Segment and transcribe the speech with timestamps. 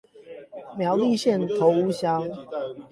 [0.75, 2.27] 苗栗縣頭屋鄉